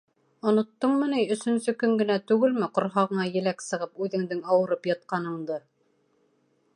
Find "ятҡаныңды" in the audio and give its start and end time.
4.95-5.63